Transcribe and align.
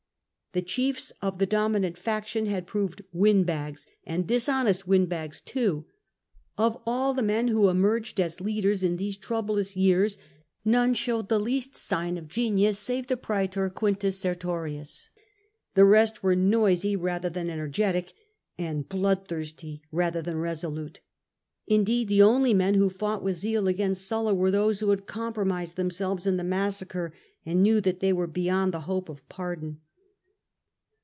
The 0.53 0.61
chiefs 0.61 1.13
of 1.21 1.37
the 1.39 1.45
dominant 1.45 1.97
faction 1.97 2.45
had 2.47 2.67
proved 2.67 3.05
windbags, 3.13 3.87
and 4.05 4.27
dishonest 4.27 4.85
windbags 4.85 5.39
too. 5.39 5.85
Of 6.57 6.77
all 6.85 7.13
the 7.13 7.23
men 7.23 7.47
who 7.47 7.69
emerged 7.69 8.19
as 8.19 8.41
leaders 8.41 8.83
in 8.83 8.97
these 8.97 9.15
troublous 9.15 9.77
years, 9.77 10.17
none 10.65 10.93
showed 10.93 11.29
the 11.29 11.39
least 11.39 11.77
sign 11.77 12.17
of 12.17 12.27
genius 12.27 12.77
save 12.79 13.07
the 13.07 13.15
praetor 13.15 13.69
Q. 13.69 14.11
Sertorius; 14.11 15.09
the 15.73 15.85
rest 15.85 16.21
were 16.21 16.35
noisy 16.35 16.97
rather 16.97 17.29
than 17.29 17.49
energetic, 17.49 18.11
and 18.57 18.89
bloodthirsty 18.89 19.81
rather 19.89 20.21
than 20.21 20.35
resolute. 20.37 20.99
Indeed, 21.65 22.09
the 22.09 22.23
only 22.23 22.53
men 22.53 22.73
who 22.73 22.89
fought 22.89 23.23
with 23.23 23.37
zeal 23.37 23.69
against 23.69 24.05
Sulla 24.05 24.33
were 24.33 24.51
those 24.51 24.81
who 24.81 24.89
had 24.89 25.07
compromised 25.07 25.77
them 25.77 25.89
selves 25.91 26.27
in 26.27 26.35
the 26.35 26.43
massacre, 26.43 27.13
and 27.45 27.63
knew 27.63 27.79
that 27.79 28.01
they 28.01 28.11
were 28.11 28.27
beyond 28.27 28.73
the 28.73 28.81
hope 28.81 29.07
of 29.07 29.29
pardon. 29.29 29.79